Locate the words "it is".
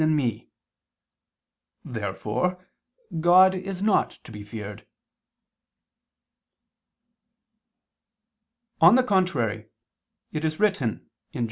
10.31-10.59